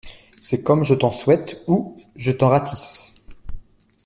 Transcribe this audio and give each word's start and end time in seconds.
C’est 0.39 0.63
comme 0.63 0.83
"Je 0.83 0.95
t’en 0.95 1.11
souhaite"… 1.11 1.61
ou 1.67 1.95
"Je 2.15 2.31
t’en 2.31 2.47
ratisse"… 2.49 3.27